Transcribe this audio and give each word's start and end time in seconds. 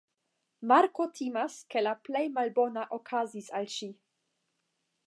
Marko 0.71 1.05
timas 1.19 1.57
ke 1.75 1.83
la 1.85 1.93
plej 2.09 2.25
malbona 2.39 2.87
okazis 2.99 3.53
al 3.61 3.71
ŝi. 3.79 3.93